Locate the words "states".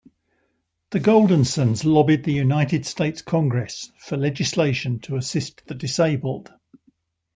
2.87-3.21